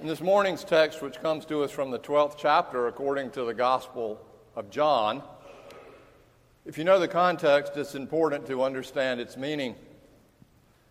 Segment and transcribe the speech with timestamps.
[0.00, 3.52] In this morning's text, which comes to us from the 12th chapter according to the
[3.52, 4.24] Gospel
[4.54, 5.24] of John,
[6.64, 9.74] if you know the context, it's important to understand its meaning.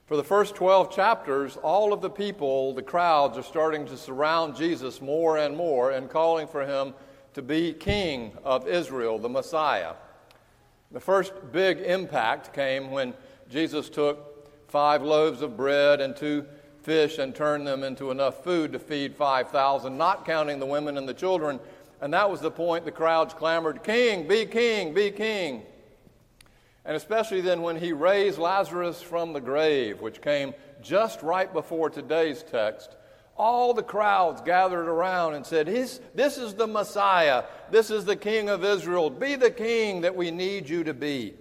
[0.08, 4.58] For the first 12 chapters, all of the people, the crowds, are starting to surround
[4.58, 6.94] Jesus more and more and calling for him
[7.34, 9.94] to be king of Israel, the Messiah.
[10.92, 13.14] The first big impact came when
[13.50, 16.46] Jesus took five loaves of bread and two
[16.88, 21.08] fish and turned them into enough food to feed 5,000, not counting the women and
[21.08, 21.60] the children.
[22.00, 25.64] And that was the point the crowds clamored, King, be king, be king.
[26.86, 31.90] And especially then when he raised Lazarus from the grave, which came just right before
[31.90, 32.96] today's text,
[33.36, 37.44] all the crowds gathered around and said, This is the Messiah.
[37.70, 39.10] This is the King of Israel.
[39.10, 41.34] Be the king that we need you to be.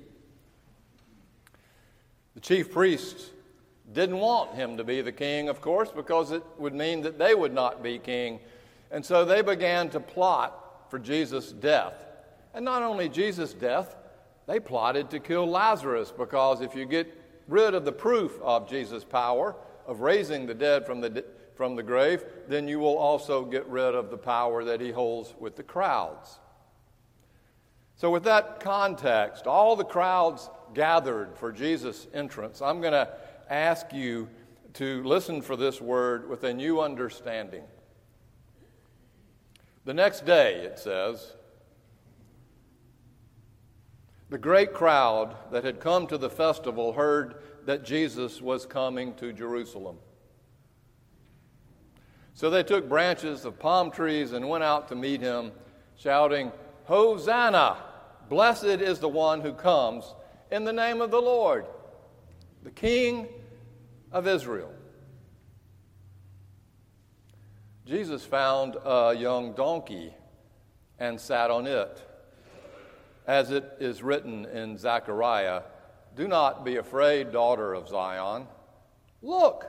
[2.35, 3.31] The chief priests
[3.93, 7.35] didn't want him to be the king, of course, because it would mean that they
[7.35, 8.41] would not be king.
[8.91, 11.95] And so they began to plot for Jesus' death.
[12.55, 13.97] And not only Jesus' death,
[14.47, 17.13] they plotted to kill Lazarus because if you get
[17.49, 19.55] rid of the proof of Jesus' power
[19.87, 23.95] of raising the dead from the, from the grave, then you will also get rid
[23.95, 26.39] of the power that he holds with the crowds.
[27.97, 33.09] So, with that context, all the crowds gathered for Jesus' entrance, I'm going to
[33.49, 34.29] ask you
[34.75, 37.65] to listen for this word with a new understanding.
[39.85, 41.35] The next day, it says,
[44.29, 49.33] the great crowd that had come to the festival heard that Jesus was coming to
[49.33, 49.99] Jerusalem.
[52.35, 55.53] So they took branches of palm trees and went out to meet him,
[55.97, 56.53] shouting,
[56.85, 57.79] Hosanna!
[58.29, 60.15] Blessed is the one who comes
[60.51, 61.67] in the name of the Lord
[62.67, 63.29] the King
[64.11, 64.73] of Israel.
[67.87, 70.13] Jesus found a young donkey
[70.99, 71.97] and sat on it.
[73.25, 75.63] As it is written in Zechariah,
[76.17, 78.49] Do not be afraid, daughter of Zion.
[79.23, 79.67] Look,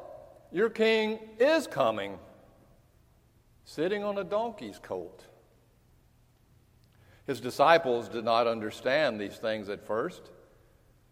[0.51, 2.17] your king is coming,
[3.63, 5.23] sitting on a donkey's colt.
[7.27, 10.31] His disciples did not understand these things at first.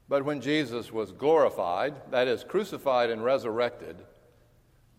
[0.07, 3.97] But when Jesus was glorified, that is, crucified and resurrected,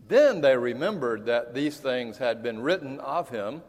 [0.09, 3.63] then they remembered that these things had been written of him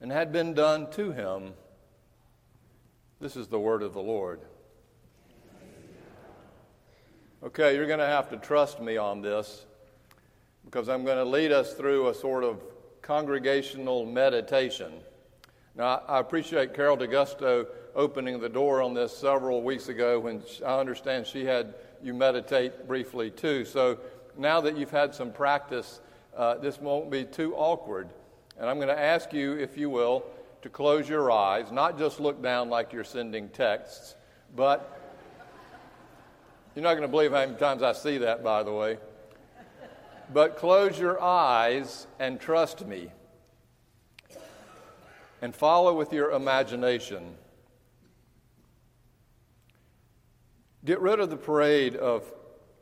[0.00, 1.54] and had been done to him.
[3.20, 4.40] This is the word of the Lord.
[7.42, 9.66] Okay, you're going to have to trust me on this
[10.64, 12.62] because I'm going to lead us through a sort of
[13.00, 14.92] congregational meditation.
[15.78, 20.80] Now, I appreciate Carol DeGusto opening the door on this several weeks ago when I
[20.80, 21.72] understand she had
[22.02, 23.64] you meditate briefly too.
[23.64, 24.00] So
[24.36, 26.00] now that you've had some practice,
[26.36, 28.08] uh, this won't be too awkward.
[28.58, 30.24] And I'm going to ask you, if you will,
[30.62, 34.16] to close your eyes, not just look down like you're sending texts,
[34.56, 35.00] but
[36.74, 38.98] you're not going to believe how many times I see that, by the way.
[40.34, 43.12] But close your eyes and trust me.
[45.40, 47.36] And follow with your imagination
[50.84, 52.32] Get rid of the parade of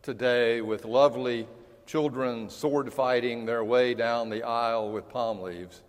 [0.03, 1.49] today with lovely
[1.87, 5.83] children sword fighting their way down the aisle with palm leaves.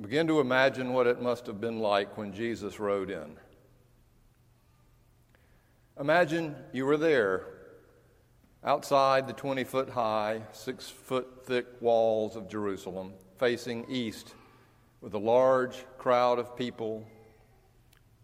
[0.00, 3.36] Begin to imagine what it must have been like when Jesus rode in.
[6.00, 7.46] Imagine you were there
[8.64, 14.34] outside the 20 foot high, 6 foot thick walls of Jerusalem, facing east
[15.00, 17.06] with a large crowd of people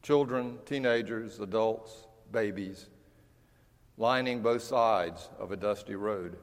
[0.02, 2.86] children, teenagers, adults, babies,
[3.96, 6.36] lining both sides of a dusty road.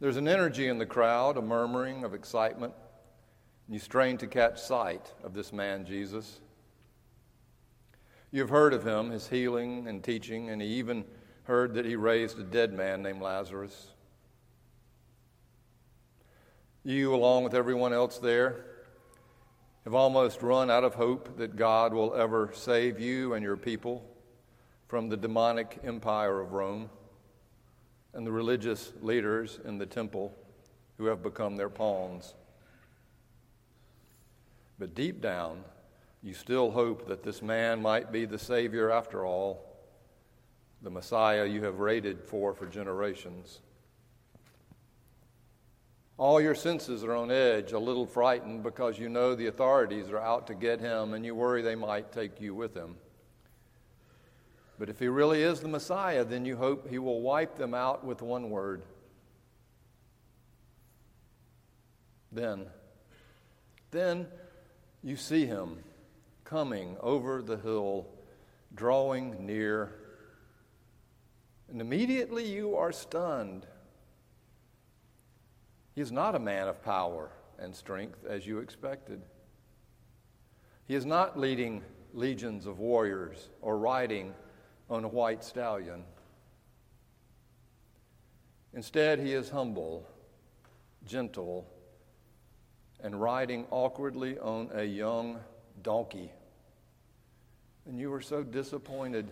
[0.00, 2.74] There's an energy in the crowd, a murmuring of excitement.
[3.66, 6.40] and You strain to catch sight of this man, Jesus.
[8.32, 11.04] You've heard of him, his healing and teaching, and he even
[11.44, 13.88] heard that he raised a dead man named Lazarus.
[16.84, 18.64] You, along with everyone else there,
[19.84, 24.04] have almost run out of hope that God will ever save you and your people
[24.86, 26.88] from the demonic empire of Rome
[28.14, 30.34] and the religious leaders in the temple
[30.98, 32.34] who have become their pawns.
[34.78, 35.64] But deep down,
[36.22, 39.66] you still hope that this man might be the Savior after all,
[40.82, 43.60] the Messiah you have waited for for generations.
[46.18, 50.18] All your senses are on edge, a little frightened because you know the authorities are
[50.18, 52.96] out to get him and you worry they might take you with them.
[54.78, 58.04] But if he really is the Messiah, then you hope he will wipe them out
[58.04, 58.82] with one word.
[62.32, 62.66] Then,
[63.90, 64.26] then
[65.02, 65.78] you see him
[66.50, 68.08] coming over the hill,
[68.74, 69.92] drawing near,
[71.68, 73.64] and immediately you are stunned.
[75.94, 77.30] He is not a man of power
[77.60, 79.22] and strength as you expected.
[80.88, 84.34] He is not leading legions of warriors or riding
[84.88, 86.02] on a white stallion.
[88.74, 90.04] Instead, he is humble,
[91.06, 91.64] gentle,
[92.98, 95.38] and riding awkwardly on a young
[95.82, 96.32] donkey.
[97.86, 99.28] And you were so disappointed.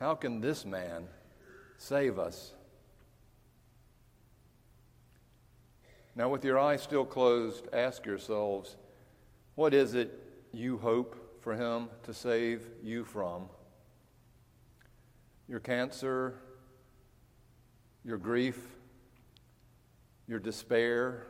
[0.00, 1.06] How can this man
[1.78, 2.52] save us?
[6.16, 8.76] Now, with your eyes still closed, ask yourselves
[9.56, 10.12] what is it
[10.52, 13.48] you hope for him to save you from?
[15.48, 16.40] Your cancer,
[18.04, 18.58] your grief,
[20.26, 21.26] your despair,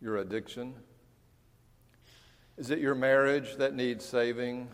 [0.00, 0.74] your addiction?
[2.56, 4.68] Is it your marriage that needs saving,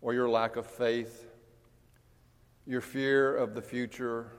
[0.00, 1.30] or your lack of faith,
[2.66, 4.32] your fear of the future,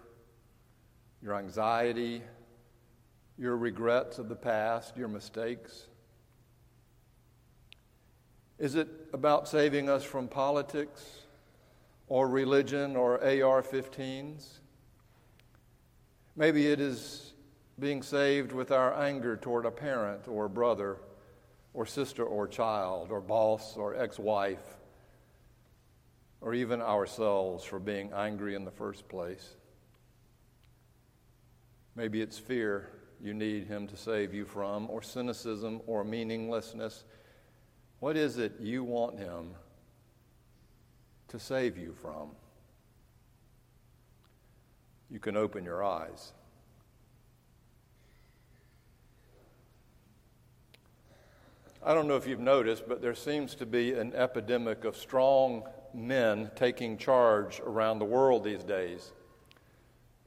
[1.22, 2.22] your anxiety?
[3.40, 5.88] your regrets of the past, your mistakes?
[8.60, 11.22] Is it about saving us from politics
[12.10, 14.60] or religion or AR 15s?
[16.36, 17.32] Maybe it is
[17.80, 20.98] being saved with our anger toward a parent or a brother
[21.74, 24.78] or sister or child or boss or ex wife
[26.42, 29.56] or even ourselves for being angry in the first place.
[31.96, 37.04] Maybe it's fear you need Him to save you from, or cynicism, or meaninglessness.
[38.00, 39.54] What is it you want Him
[41.28, 42.30] to save you from?
[45.10, 46.32] You can open your eyes.
[51.82, 55.64] I don't know if you've noticed, but there seems to be an epidemic of strong
[55.94, 59.14] men taking charge around the world these days.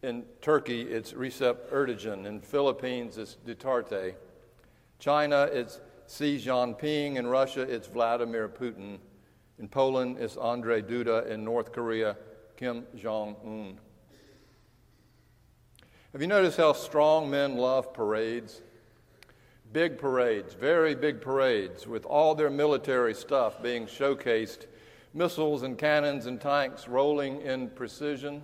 [0.02, 2.25] In Turkey, it's Recep Erdogan.
[2.25, 4.14] In Philippines, it's Duterte.
[4.99, 7.16] China, it's Xi Jinping.
[7.16, 8.98] In Russia, it's Vladimir Putin.
[9.58, 11.28] In Poland, it's Andrzej Duda.
[11.28, 12.16] In North Korea,
[12.56, 13.78] Kim Jong un.
[16.12, 18.62] Have you noticed how strong men love parades?
[19.72, 24.66] Big parades, very big parades, with all their military stuff being showcased,
[25.14, 28.42] missiles and cannons and tanks rolling in precision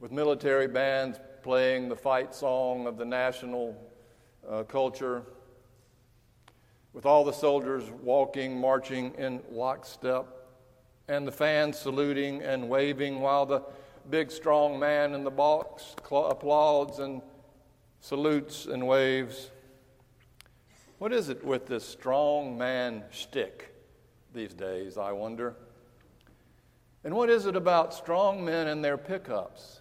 [0.00, 3.76] with military bands playing the fight song of the national
[4.48, 5.22] uh, culture,
[6.92, 10.26] with all the soldiers walking, marching in lockstep,
[11.08, 13.62] and the fans saluting and waving while the
[14.08, 17.20] big strong man in the box applauds and
[18.00, 19.50] salutes and waves.
[21.00, 23.74] What is it with this strong man shtick
[24.34, 25.56] these days, I wonder?
[27.04, 29.80] And what is it about strong men and their pickups?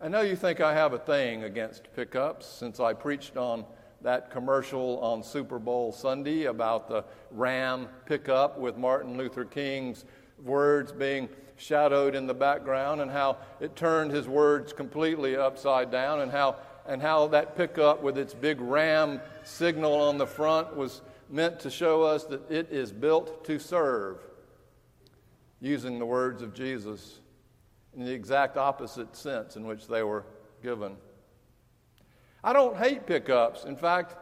[0.00, 3.64] I know you think I have a thing against pickups since I preached on
[4.02, 10.06] that commercial on Super Bowl Sunday about the Ram pickup with Martin Luther King's
[10.42, 16.18] words being shadowed in the background and how it turned his words completely upside down
[16.18, 16.56] and how
[16.86, 21.70] and how that pickup with its big ram signal on the front was meant to
[21.70, 24.18] show us that it is built to serve
[25.60, 27.20] using the words of Jesus
[27.96, 30.26] in the exact opposite sense in which they were
[30.62, 30.96] given.
[32.42, 33.64] I don't hate pickups.
[33.64, 34.16] In fact,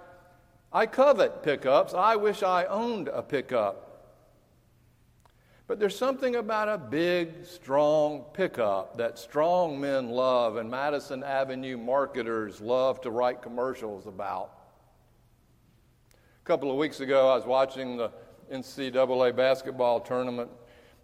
[0.73, 1.92] I covet pickups.
[1.95, 3.91] I wish I owned a pickup.
[5.72, 11.78] But there's something about a big, strong pickup that strong men love and Madison Avenue
[11.78, 14.50] marketers love to write commercials about.
[16.12, 18.10] A couple of weeks ago, I was watching the
[18.52, 20.50] NCAA basketball tournament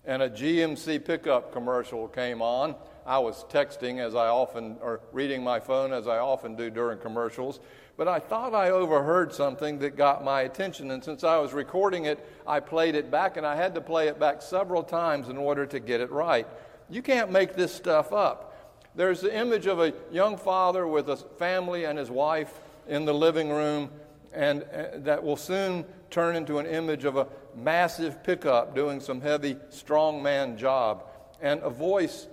[0.04, 2.74] and a GMC pickup commercial came on.
[3.06, 6.98] I was texting as I often, or reading my phone as I often do during
[6.98, 7.60] commercials,
[7.98, 10.92] but I thought I overheard something that got my attention.
[10.92, 14.06] And since I was recording it, I played it back, and I had to play
[14.06, 16.46] it back several times in order to get it right.
[16.88, 18.54] You can't make this stuff up.
[18.94, 23.12] There's the image of a young father with a family and his wife in the
[23.12, 23.90] living room,
[24.32, 27.26] and uh, that will soon turn into an image of a
[27.56, 31.02] massive pickup doing some heavy strongman job.
[31.40, 32.28] And a voice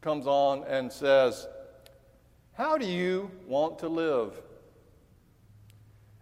[0.00, 1.46] comes on and says,
[2.54, 4.40] How do you want to live?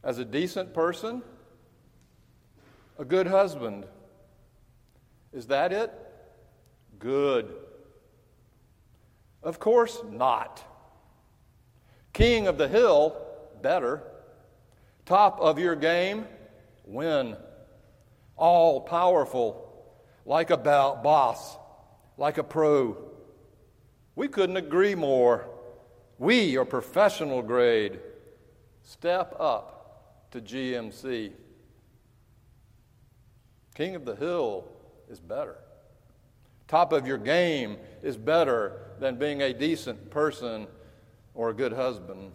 [0.05, 1.23] As a decent person,
[2.99, 3.87] a good husband,
[5.33, 5.91] Is that it?
[6.99, 7.55] Good.
[9.43, 10.63] Of course not.
[12.13, 13.17] King of the hill,
[13.63, 14.03] better.
[15.07, 16.27] Top of your game,
[16.85, 17.37] win.
[18.37, 19.73] All powerful,
[20.27, 21.57] like a boss,
[22.19, 22.97] like a pro.
[24.15, 25.49] We couldn't agree more.
[26.19, 28.01] We are professional grade.
[28.83, 29.82] Step up
[30.33, 31.33] to GMC.
[33.75, 34.65] King of the hill
[35.09, 35.57] is better.
[36.69, 40.67] Top of your game is better than being a decent person
[41.35, 42.33] or a good husband.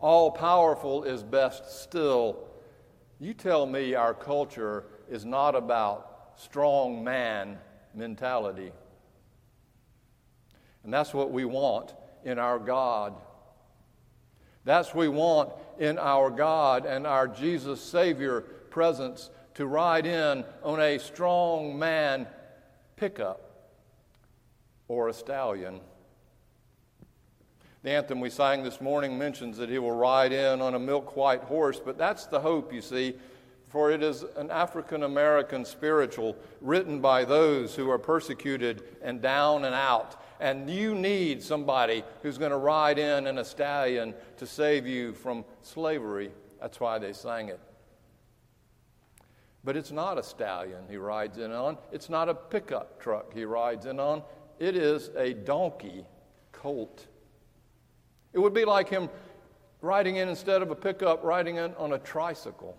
[0.00, 2.48] All powerful is best still.
[3.20, 7.58] You tell me our culture is not about strong man
[7.94, 8.72] mentality.
[10.82, 13.14] And that's what we want in our God.
[14.64, 18.40] That's what we want in our God and our Jesus Savior
[18.70, 22.26] presence to ride in on a strong man
[22.96, 23.40] pickup
[24.88, 25.80] or a stallion.
[27.82, 31.16] The anthem we sang this morning mentions that he will ride in on a milk
[31.16, 33.14] white horse, but that's the hope, you see,
[33.68, 39.66] for it is an African American spiritual written by those who are persecuted and down
[39.66, 40.23] and out.
[40.40, 45.12] And you need somebody who's going to ride in in a stallion to save you
[45.14, 46.30] from slavery.
[46.60, 47.60] That's why they sang it.
[49.64, 51.78] But it's not a stallion he rides in on.
[51.90, 54.22] It's not a pickup truck he rides in on.
[54.58, 56.04] It is a donkey
[56.52, 57.06] colt.
[58.32, 59.08] It would be like him
[59.80, 62.76] riding in instead of a pickup, riding in on a tricycle.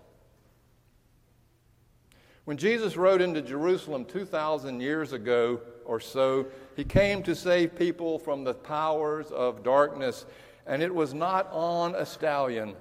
[2.44, 8.18] When Jesus rode into Jerusalem 2,000 years ago or so, he came to save people
[8.18, 10.26] from the powers of darkness,
[10.66, 12.74] and it was not on a stallion.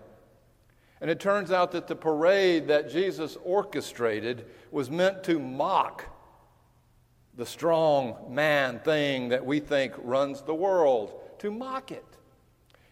[1.02, 6.06] And it turns out that the parade that Jesus orchestrated was meant to mock
[7.38, 12.06] the strong man thing that we think runs the world, to mock it.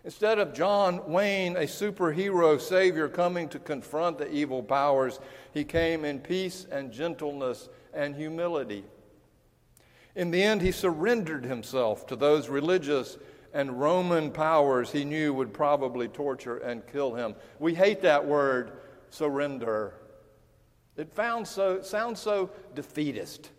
[0.05, 5.22] Instead of John Wayne, a superhero savior, coming to confront the evil powers,
[5.53, 8.84] he came in peace and gentleness and humility.
[10.15, 13.17] In the end, he surrendered himself to those religious
[13.53, 17.36] and Roman powers he knew would probably torture and kill him.
[17.60, 18.72] We hate that word,
[19.10, 19.93] surrender.
[20.98, 21.15] It
[21.46, 23.50] so, sounds so defeatist.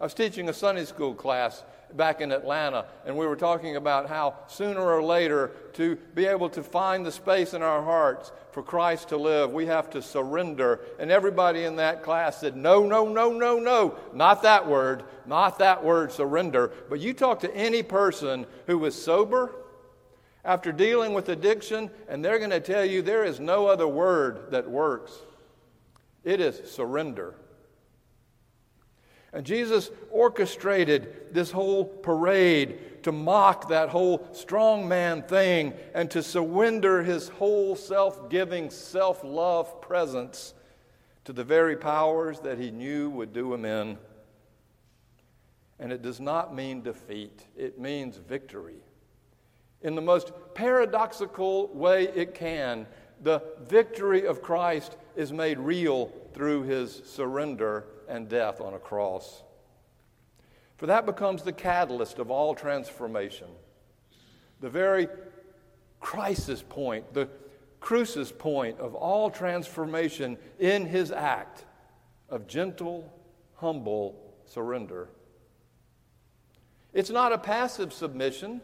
[0.00, 1.64] I was teaching a Sunday school class
[1.96, 6.48] back in Atlanta, and we were talking about how sooner or later, to be able
[6.50, 10.80] to find the space in our hearts for Christ to live, we have to surrender.
[10.98, 15.58] And everybody in that class said, No, no, no, no, no, not that word, not
[15.60, 16.72] that word, surrender.
[16.88, 19.54] But you talk to any person who is sober
[20.44, 24.50] after dealing with addiction, and they're going to tell you there is no other word
[24.50, 25.12] that works.
[26.24, 27.34] It is surrender.
[29.32, 36.22] And Jesus orchestrated this whole parade to mock that whole strong man thing and to
[36.22, 40.54] surrender his whole self giving, self love presence
[41.24, 43.98] to the very powers that he knew would do him in.
[45.78, 48.82] And it does not mean defeat, it means victory.
[49.82, 52.86] In the most paradoxical way it can,
[53.20, 59.42] the victory of Christ is made real through his surrender and death on a cross.
[60.76, 63.48] For that becomes the catalyst of all transformation.
[64.60, 65.08] The very
[66.00, 67.28] crisis point, the
[67.80, 71.64] crucis point of all transformation in his act
[72.28, 73.12] of gentle,
[73.56, 75.08] humble surrender.
[76.92, 78.60] It's not a passive submission,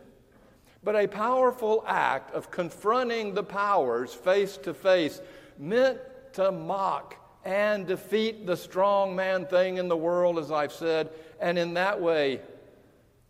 [0.83, 5.21] but a powerful act of confronting the powers face to face,
[5.59, 5.99] meant
[6.35, 11.11] to mock and defeat the strong man thing in the world, as I've said.
[11.41, 12.41] And in that way,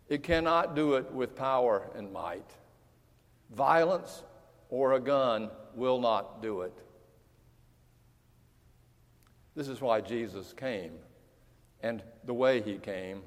[0.07, 2.49] it cannot do it with power and might.
[3.51, 4.23] Violence
[4.69, 6.73] or a gun will not do it.
[9.55, 10.91] This is why Jesus came
[11.81, 13.21] and the way he came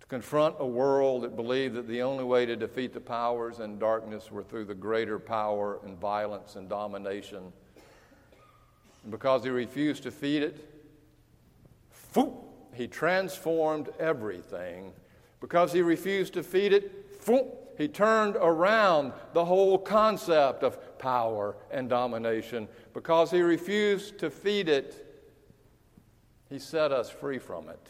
[0.00, 3.78] to confront a world that believed that the only way to defeat the powers and
[3.78, 7.52] darkness were through the greater power and violence and domination
[9.06, 10.68] and because he refused to feed it,
[12.74, 14.92] he transformed everything.
[15.40, 16.90] Because he refused to feed it,
[17.78, 22.66] he turned around the whole concept of power and domination.
[22.94, 25.24] Because he refused to feed it,
[26.50, 27.88] he set us free from it.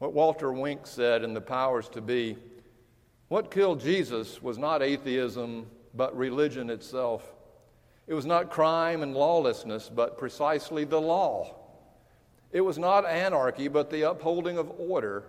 [0.00, 2.36] What Walter Wink said in The Powers to Be
[3.28, 7.32] what killed Jesus was not atheism, but religion itself.
[8.12, 11.56] It was not crime and lawlessness, but precisely the law.
[12.50, 15.24] It was not anarchy, but the upholding of order.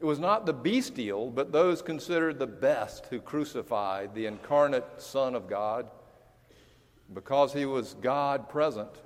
[0.00, 5.34] It was not the bestial, but those considered the best who crucified the incarnate Son
[5.34, 5.90] of God
[7.12, 9.02] because he was God present,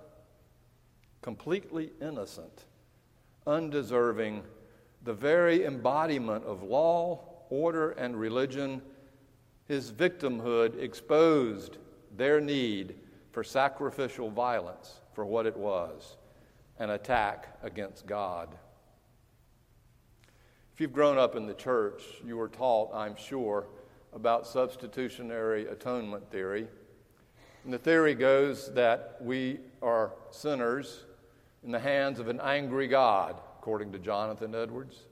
[1.21, 2.63] completely innocent,
[3.45, 4.45] undeserving,
[5.03, 8.81] the very embodiment of law, order, and religion.
[9.67, 11.79] His victimhood exposed
[12.17, 12.97] their need
[13.33, 16.17] for sacrificial violence for what it was
[16.79, 18.49] an attack against God.
[20.73, 23.69] If you've grown up in the church, you were taught, I'm sure,
[24.13, 26.67] about substitutionary atonement theory.
[27.65, 31.05] And the theory goes that we are sinners
[31.63, 35.07] in the hands of an angry God, according to Jonathan Edwards.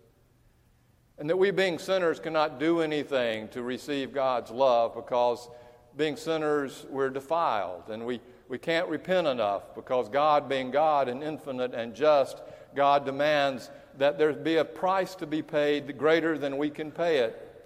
[1.18, 5.48] And that we, being sinners, cannot do anything to receive God's love because,
[5.96, 8.20] being sinners, we're defiled and we
[8.52, 12.42] we can't repent enough because God, being God and infinite and just,
[12.76, 17.20] God demands that there be a price to be paid greater than we can pay
[17.20, 17.64] it.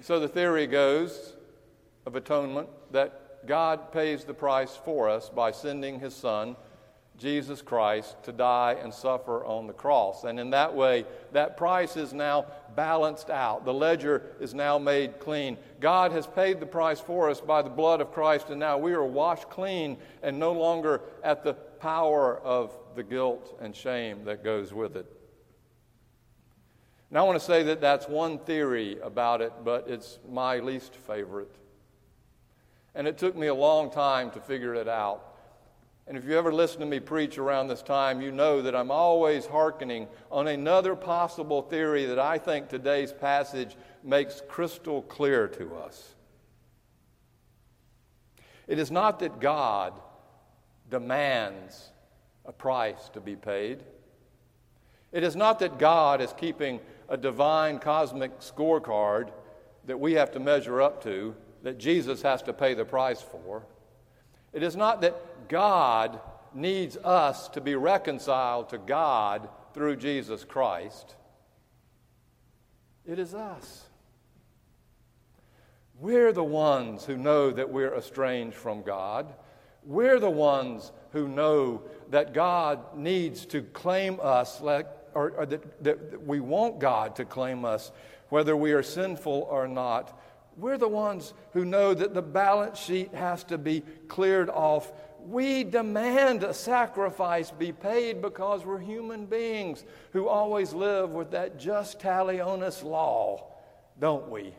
[0.00, 1.36] So the theory goes
[2.06, 6.56] of atonement that God pays the price for us by sending his Son
[7.16, 10.24] Jesus Christ to die and suffer on the cross.
[10.24, 13.64] And in that way, that price is now balanced out.
[13.64, 15.56] The ledger is now made clean.
[15.80, 18.92] God has paid the price for us by the blood of Christ, and now we
[18.92, 24.42] are washed clean and no longer at the power of the guilt and shame that
[24.42, 25.06] goes with it.
[27.10, 30.96] Now, I want to say that that's one theory about it, but it's my least
[30.96, 31.54] favorite.
[32.96, 35.33] And it took me a long time to figure it out.
[36.06, 38.90] And if you ever listen to me preach around this time, you know that I'm
[38.90, 45.76] always hearkening on another possible theory that I think today's passage makes crystal clear to
[45.76, 46.14] us.
[48.66, 49.98] It is not that God
[50.90, 51.90] demands
[52.44, 53.82] a price to be paid.
[55.10, 59.30] It is not that God is keeping a divine cosmic scorecard
[59.86, 63.62] that we have to measure up to, that Jesus has to pay the price for.
[64.52, 66.20] It is not that God
[66.54, 71.16] needs us to be reconciled to God through Jesus Christ.
[73.06, 73.84] It is us.
[75.98, 79.32] We're the ones who know that we're estranged from God.
[79.84, 85.84] We're the ones who know that God needs to claim us, like, or, or that,
[85.84, 87.92] that we want God to claim us,
[88.28, 90.18] whether we are sinful or not.
[90.56, 94.92] We're the ones who know that the balance sheet has to be cleared off.
[95.24, 101.58] We demand a sacrifice be paid because we're human beings who always live with that
[101.58, 103.46] jus talionis law,
[103.98, 104.54] don't we?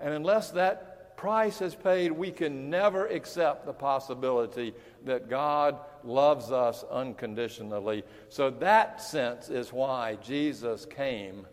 [0.00, 4.72] And unless that price is paid, we can never accept the possibility
[5.04, 8.04] that God loves us unconditionally.
[8.28, 11.46] So, that sense is why Jesus came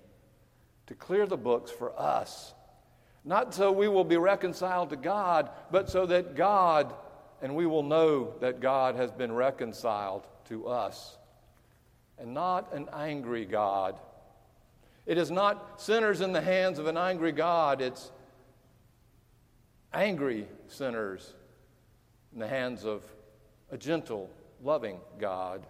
[0.87, 2.53] to clear the books for us
[3.25, 6.93] not so we will be reconciled to God, but so that God,
[7.41, 11.17] and we will know that God has been reconciled to us.
[12.17, 13.99] And not an angry God.
[15.05, 18.11] It is not sinners in the hands of an angry God, it's
[19.93, 21.33] angry sinners
[22.33, 23.03] in the hands of
[23.71, 24.29] a gentle,
[24.61, 25.65] loving God.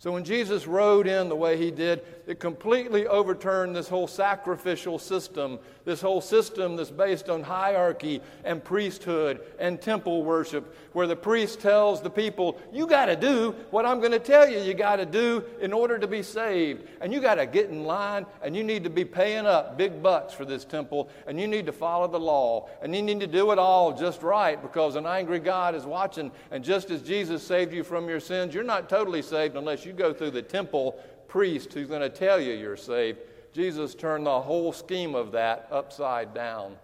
[0.00, 4.96] So when Jesus rode in the way he did, it completely overturned this whole sacrificial
[4.96, 11.16] system, this whole system that's based on hierarchy and priesthood and temple worship, where the
[11.16, 14.74] priest tells the people, You got to do what I'm going to tell you you
[14.74, 16.86] got to do in order to be saved.
[17.00, 20.00] And you got to get in line and you need to be paying up big
[20.00, 23.26] bucks for this temple and you need to follow the law and you need to
[23.26, 26.30] do it all just right because an angry God is watching.
[26.52, 29.87] And just as Jesus saved you from your sins, you're not totally saved unless you
[29.88, 33.18] you go through the temple priest who's going to tell you you're saved.
[33.52, 36.76] Jesus turned the whole scheme of that upside down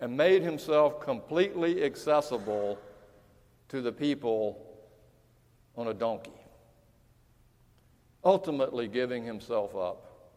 [0.00, 2.78] and made himself completely accessible
[3.68, 4.64] to the people
[5.76, 6.30] on a donkey,
[8.24, 10.30] ultimately giving himself up.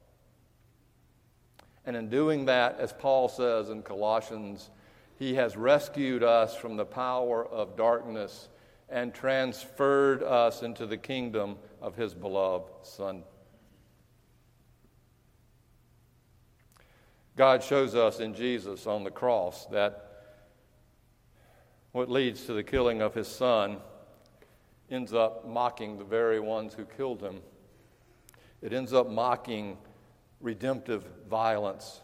[1.86, 4.72] And in doing that, as Paul says in Colossians,
[5.18, 8.50] he has rescued us from the power of darkness
[8.90, 13.24] and transferred us into the kingdom of his beloved Son.
[17.36, 20.08] God shows us in Jesus on the cross that
[21.92, 23.78] what leads to the killing of his son
[24.90, 27.42] ends up mocking the very ones who killed him.
[28.62, 29.78] It ends up mocking
[30.42, 32.02] redemptive violence.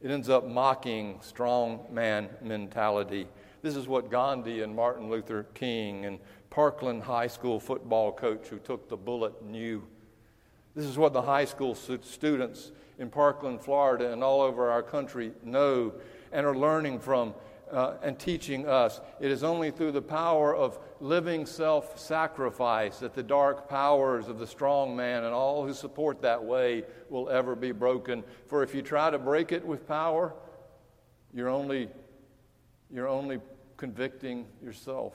[0.00, 3.26] It ends up mocking strong man mentality
[3.60, 6.18] This is what Gandhi and Martin Luther King and
[6.50, 9.82] Parkland High School football coach who took the bullet knew.
[10.74, 15.32] This is what the high school students in Parkland, Florida, and all over our country
[15.42, 15.92] know
[16.30, 17.34] and are learning from
[17.72, 19.00] uh, and teaching us.
[19.20, 24.38] It is only through the power of living self sacrifice that the dark powers of
[24.38, 28.24] the strong man and all who support that way will ever be broken.
[28.46, 30.34] For if you try to break it with power,
[31.32, 31.88] you're only,
[32.92, 33.40] you're only
[33.76, 35.14] convicting yourself.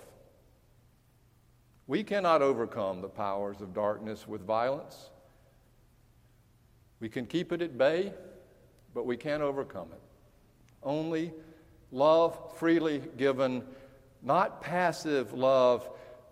[1.87, 5.09] We cannot overcome the powers of darkness with violence.
[6.99, 8.13] We can keep it at bay,
[8.93, 10.01] but we can't overcome it.
[10.81, 11.33] Only
[11.91, 13.63] love freely given,
[14.21, 15.89] not passive love,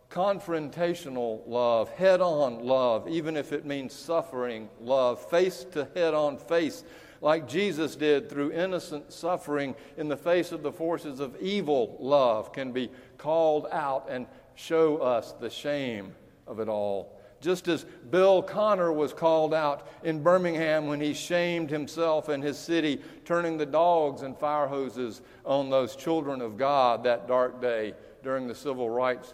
[0.10, 6.38] confrontational love, head on love, even if it means suffering love, face to head on
[6.38, 6.84] face,
[7.22, 12.52] like Jesus did through innocent suffering in the face of the forces of evil love,
[12.52, 16.14] can be called out and show us the shame
[16.48, 17.18] of it all.
[17.40, 22.58] Just as Bull Connor was called out in Birmingham when he shamed himself and his
[22.58, 27.94] city, turning the dogs and fire hoses on those children of God that dark day
[28.24, 29.34] during the civil rights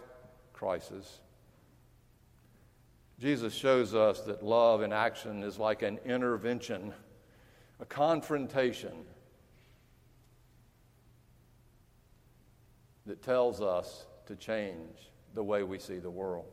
[0.54, 1.20] crisis.
[3.20, 6.94] Jesus shows us that love in action is like an intervention,
[7.80, 9.04] a confrontation
[13.06, 16.46] that tells us to change the way we see the world.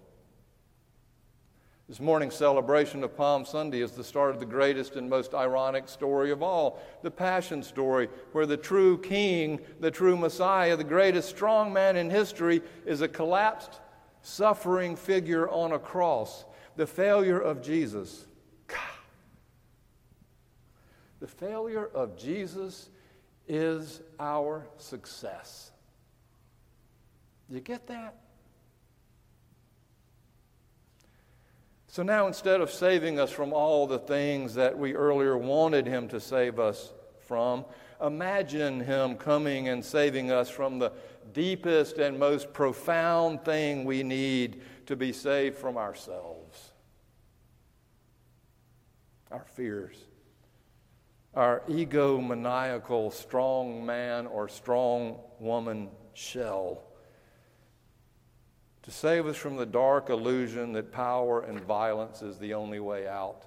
[1.87, 5.87] This morning's celebration of Palm Sunday is the start of the greatest and most ironic
[5.87, 11.29] story of all the Passion story, where the true king, the true Messiah, the greatest
[11.29, 13.81] strong man in history, is a collapsed,
[14.23, 16.45] suffering figure on a cross.
[16.75, 18.25] The failure of Jesus.
[21.19, 22.89] The failure of Jesus
[23.47, 25.71] is our success.
[27.49, 28.15] You get that?
[31.87, 36.09] So now, instead of saving us from all the things that we earlier wanted Him
[36.09, 37.63] to save us from,
[38.01, 40.91] imagine Him coming and saving us from the
[41.31, 46.71] deepest and most profound thing we need to be saved from ourselves
[49.35, 49.97] our fears,
[51.35, 56.81] our egomaniacal strong man or strong woman shell
[58.83, 63.07] to save us from the dark illusion that power and violence is the only way
[63.07, 63.45] out.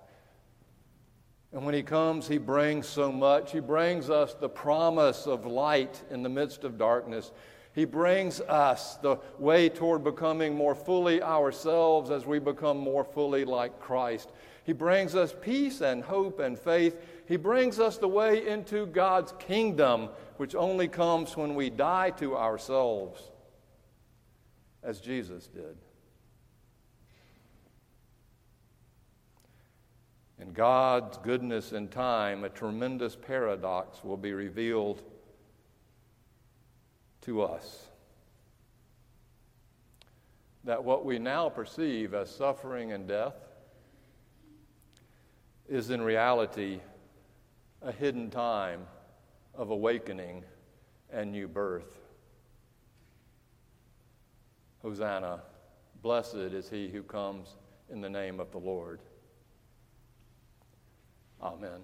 [1.53, 3.53] And when He comes, He brings so much.
[3.53, 7.31] He brings us the promise of light in the midst of darkness.
[7.73, 13.45] He brings us the way toward becoming more fully ourselves as we become more fully
[13.45, 14.31] like Christ.
[14.69, 17.01] He brings us peace and hope and faith.
[17.27, 22.37] He brings us the way into God's kingdom, which only comes when we die to
[22.37, 23.31] ourselves
[24.83, 25.79] as Jesus did.
[30.39, 35.01] In God's goodness and time, a tremendous paradox will be revealed
[37.23, 37.87] to us.
[40.65, 43.48] That what we now perceive as suffering and death
[45.69, 46.81] is in reality
[47.83, 48.87] a hidden time
[49.55, 50.45] of awakening
[51.13, 51.99] and new birth.
[54.83, 55.43] Hosanna,
[56.03, 57.57] blessed is he who comes
[57.91, 59.01] in the name of the Lord.
[61.43, 61.81] Amen.